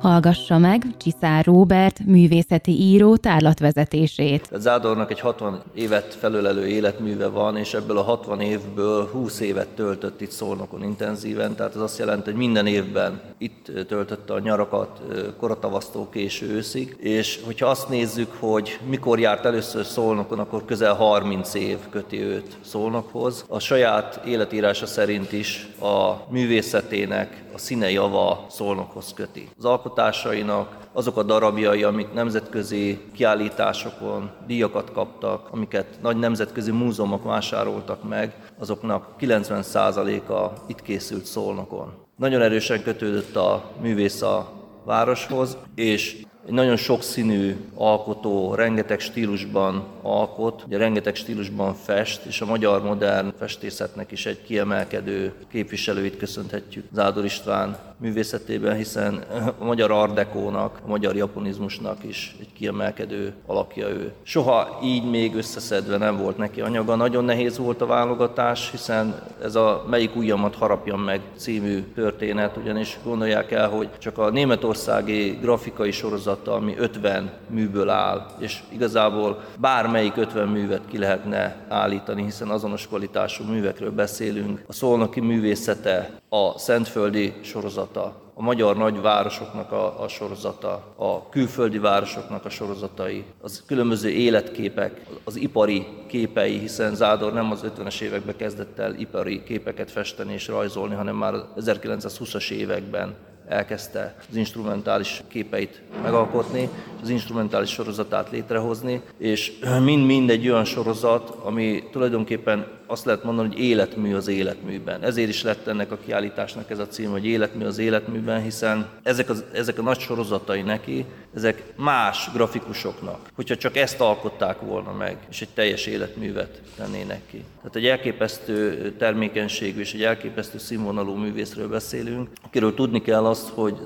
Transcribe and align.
Hallgassa 0.00 0.58
meg 0.58 0.82
Csiszár 0.96 1.44
Róbert 1.44 1.98
művészeti 2.06 2.70
író 2.70 3.16
tárlatvezetését. 3.16 4.48
Zádornak 4.52 5.10
egy 5.10 5.20
60 5.20 5.62
évet 5.74 6.14
felölelő 6.14 6.66
életműve 6.66 7.26
van, 7.26 7.56
és 7.56 7.74
ebből 7.74 7.98
a 7.98 8.02
60 8.02 8.40
évből 8.40 9.08
20 9.12 9.40
évet 9.40 9.68
töltött 9.68 10.20
itt 10.20 10.30
Szolnokon 10.30 10.82
intenzíven, 10.82 11.54
tehát 11.54 11.74
ez 11.74 11.80
azt 11.80 11.98
jelenti, 11.98 12.30
hogy 12.30 12.38
minden 12.38 12.66
évben 12.66 13.20
itt 13.38 13.70
töltötte 13.88 14.32
a 14.32 14.38
nyarakat 14.38 15.00
koratavasztó 15.38 16.08
késő 16.08 16.48
őszig, 16.48 16.96
és 17.00 17.40
hogyha 17.44 17.66
azt 17.66 17.88
nézzük, 17.88 18.36
hogy 18.38 18.78
mikor 18.88 19.18
járt 19.18 19.44
először 19.44 19.84
Szolnokon, 19.84 20.38
akkor 20.38 20.64
közel 20.64 20.94
30 20.94 21.54
év 21.54 21.78
köti 21.90 22.22
őt 22.22 22.56
Szolnokhoz. 22.60 23.44
A 23.48 23.58
saját 23.58 24.20
életírása 24.26 24.86
szerint 24.86 25.32
is 25.32 25.68
a 25.80 26.14
művészetének 26.28 27.48
a 27.54 27.58
színe 27.58 27.90
java 27.90 28.46
Szolnokhoz 28.48 29.12
köti. 29.14 29.48
Az 29.58 29.64
alkotásainak 29.90 30.78
azok 30.92 31.16
a 31.16 31.22
darabjai, 31.22 31.82
amik 31.82 32.12
nemzetközi 32.12 32.98
kiállításokon 33.12 34.30
díjakat 34.46 34.92
kaptak, 34.92 35.48
amiket 35.50 35.86
nagy 36.02 36.16
nemzetközi 36.16 36.70
múzeumok 36.70 37.24
vásároltak 37.24 38.08
meg, 38.08 38.34
azoknak 38.58 39.06
90%-a 39.20 40.62
itt 40.66 40.82
készült 40.82 41.24
Szolnokon. 41.24 41.92
Nagyon 42.16 42.42
erősen 42.42 42.82
kötődött 42.82 43.36
a 43.36 43.70
művész 43.80 44.22
a 44.22 44.48
városhoz, 44.84 45.56
és 45.74 46.24
egy 46.46 46.52
nagyon 46.52 46.76
sokszínű 46.76 47.56
alkotó, 47.74 48.54
rengeteg 48.54 49.00
stílusban 49.00 49.84
alkot, 50.02 50.64
ugye 50.66 50.78
rengeteg 50.78 51.14
stílusban 51.14 51.74
fest, 51.74 52.24
és 52.24 52.40
a 52.40 52.46
magyar 52.46 52.82
modern 52.82 53.32
festészetnek 53.38 54.10
is 54.12 54.26
egy 54.26 54.42
kiemelkedő 54.42 55.32
képviselőit 55.50 56.16
köszönhetjük 56.16 56.84
Zádor 56.92 57.24
István 57.24 57.78
művészetében, 58.00 58.76
hiszen 58.76 59.24
a 59.58 59.64
magyar 59.64 59.90
ardekónak, 59.90 60.80
a 60.84 60.88
magyar 60.88 61.16
japonizmusnak 61.16 62.04
is 62.04 62.36
egy 62.40 62.52
kiemelkedő 62.52 63.32
alakja 63.46 63.88
ő. 63.88 64.12
Soha 64.22 64.78
így 64.82 65.10
még 65.10 65.34
összeszedve 65.34 65.96
nem 65.96 66.16
volt 66.16 66.36
neki 66.36 66.60
anyaga. 66.60 66.94
Nagyon 66.94 67.24
nehéz 67.24 67.58
volt 67.58 67.80
a 67.80 67.86
válogatás, 67.86 68.70
hiszen 68.70 69.22
ez 69.42 69.54
a 69.54 69.84
Melyik 69.90 70.16
ujjamat 70.16 70.54
harapjam 70.54 71.00
meg 71.00 71.20
című 71.36 71.82
történet, 71.94 72.56
ugyanis 72.56 72.98
gondolják 73.04 73.50
el, 73.50 73.68
hogy 73.68 73.88
csak 73.98 74.18
a 74.18 74.30
németországi 74.30 75.38
grafikai 75.40 75.90
sorozata, 76.30 76.54
ami 76.54 76.74
50 76.78 77.30
műből 77.48 77.88
áll, 77.88 78.26
és 78.38 78.62
igazából 78.68 79.42
bármelyik 79.58 80.16
50 80.16 80.48
művet 80.48 80.80
ki 80.88 80.98
lehetne 80.98 81.56
állítani, 81.68 82.22
hiszen 82.22 82.48
azonos 82.48 82.86
kvalitású 82.86 83.44
művekről 83.44 83.90
beszélünk. 83.90 84.64
A 84.66 84.72
szolnoki 84.72 85.20
művészete, 85.20 86.10
a 86.28 86.58
szentföldi 86.58 87.34
sorozata, 87.42 88.14
a 88.40 88.42
magyar 88.42 88.76
nagyvárosoknak 88.76 89.72
a, 89.72 90.02
a 90.02 90.08
sorozata, 90.08 90.94
a 90.96 91.28
külföldi 91.28 91.78
városoknak 91.78 92.44
a 92.44 92.50
sorozatai, 92.50 93.24
az 93.40 93.62
különböző 93.66 94.08
életképek, 94.08 95.00
az 95.24 95.36
ipari 95.36 95.86
képei, 96.06 96.58
hiszen 96.58 96.94
Zádor 96.94 97.32
nem 97.32 97.50
az 97.50 97.64
50-es 97.76 98.00
években 98.00 98.36
kezdett 98.36 98.78
el 98.78 98.94
ipari 98.94 99.42
képeket 99.42 99.90
festeni 99.90 100.32
és 100.32 100.48
rajzolni, 100.48 100.94
hanem 100.94 101.16
már 101.16 101.34
1920-as 101.56 102.50
években 102.50 103.14
elkezdte 103.48 104.14
az 104.28 104.36
instrumentális 104.36 105.22
képeit 105.28 105.82
megalkotni, 106.02 106.68
az 107.02 107.08
instrumentális 107.08 107.70
sorozatát 107.70 108.30
létrehozni, 108.30 109.00
és 109.18 109.52
mind-mind 109.82 110.30
egy 110.30 110.48
olyan 110.48 110.64
sorozat, 110.64 111.36
ami 111.42 111.82
tulajdonképpen 111.90 112.66
azt 112.90 113.04
lehet 113.04 113.24
mondani, 113.24 113.48
hogy 113.48 113.58
életmű 113.58 114.14
az 114.14 114.28
életműben. 114.28 115.02
Ezért 115.02 115.28
is 115.28 115.42
lett 115.42 115.66
ennek 115.66 115.92
a 115.92 115.98
kiállításnak 116.04 116.70
ez 116.70 116.78
a 116.78 116.86
cím, 116.86 117.10
hogy 117.10 117.26
életmű 117.26 117.64
az 117.64 117.78
életműben, 117.78 118.42
hiszen 118.42 118.88
ezek, 119.02 119.28
az, 119.28 119.44
ezek 119.52 119.78
a 119.78 119.82
nagy 119.82 119.98
sorozatai 119.98 120.62
neki, 120.62 121.04
ezek 121.34 121.72
más 121.76 122.30
grafikusoknak, 122.32 123.18
hogyha 123.34 123.56
csak 123.56 123.76
ezt 123.76 124.00
alkották 124.00 124.60
volna 124.60 124.92
meg, 124.92 125.16
és 125.30 125.40
egy 125.40 125.48
teljes 125.54 125.86
életművet 125.86 126.60
tennének 126.76 127.20
ki. 127.30 127.44
Tehát 127.56 127.76
egy 127.76 127.86
elképesztő 127.86 128.90
termékenységű 128.98 129.80
és 129.80 129.94
egy 129.94 130.02
elképesztő 130.02 130.58
színvonalú 130.58 131.14
művészről 131.14 131.68
beszélünk, 131.68 132.28
akiről 132.42 132.74
tudni 132.74 133.02
kell 133.02 133.26
azt, 133.26 133.48
hogy 133.48 133.76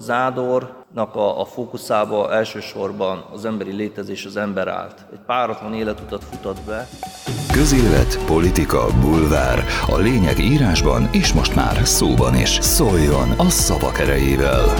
Zádornak 0.95 1.15
a, 1.15 1.41
a 1.41 1.45
fókuszába 1.45 2.33
elsősorban 2.33 3.25
az 3.33 3.45
emberi 3.45 3.73
létezés, 3.73 4.25
az 4.25 4.37
ember 4.37 4.69
állt. 4.69 5.07
Egy 5.13 5.19
páratlan 5.27 5.75
életutat 5.75 6.25
futott 6.25 6.61
be. 6.67 6.89
Közélet, 7.53 8.25
politika, 8.27 8.87
bulvár. 9.01 9.65
A 9.87 9.97
lényeg 9.97 10.39
írásban 10.39 11.09
és 11.13 11.33
most 11.33 11.55
már 11.55 11.87
szóban 11.87 12.35
is. 12.37 12.59
Szóljon 12.61 13.31
a 13.37 13.49
szavak 13.49 13.99
erejével! 13.99 14.75